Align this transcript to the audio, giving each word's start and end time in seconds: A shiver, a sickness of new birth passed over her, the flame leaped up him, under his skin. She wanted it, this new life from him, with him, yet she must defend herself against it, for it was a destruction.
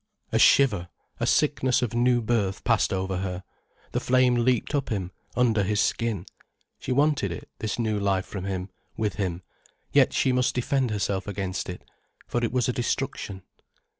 A 0.31 0.39
shiver, 0.39 0.89
a 1.19 1.27
sickness 1.27 1.83
of 1.83 1.93
new 1.93 2.23
birth 2.23 2.63
passed 2.63 2.91
over 2.91 3.17
her, 3.17 3.43
the 3.91 3.99
flame 3.99 4.33
leaped 4.33 4.73
up 4.73 4.89
him, 4.89 5.11
under 5.35 5.61
his 5.61 5.79
skin. 5.79 6.25
She 6.79 6.91
wanted 6.91 7.31
it, 7.31 7.49
this 7.59 7.77
new 7.77 7.99
life 7.99 8.25
from 8.25 8.45
him, 8.45 8.71
with 8.97 9.17
him, 9.17 9.43
yet 9.93 10.11
she 10.11 10.31
must 10.31 10.55
defend 10.55 10.89
herself 10.89 11.27
against 11.27 11.69
it, 11.69 11.83
for 12.25 12.43
it 12.43 12.51
was 12.51 12.67
a 12.67 12.73
destruction. 12.73 13.43